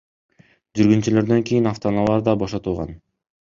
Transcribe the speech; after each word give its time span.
Жүргүнчүлөрдөн 0.79 1.45
кийин 1.51 1.69
автоунаалар 1.73 2.25
да 2.29 2.35
бошотулган. 2.45 2.99